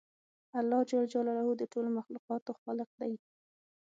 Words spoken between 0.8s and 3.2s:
جل جلاله د ټولو مخلوقاتو خالق دی